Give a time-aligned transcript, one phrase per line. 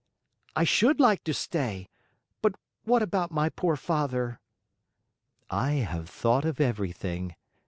[0.55, 1.87] "I should like to stay
[2.41, 2.55] but
[2.85, 4.39] what about my poor father?"
[5.47, 7.35] "I have thought of everything.